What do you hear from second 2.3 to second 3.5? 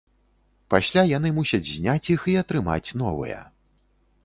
і атрымаць новыя.